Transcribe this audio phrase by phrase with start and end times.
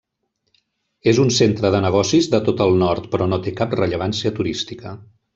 [1.11, 4.95] És un centre de negocis de tot el nord però no té cap rellevància turística.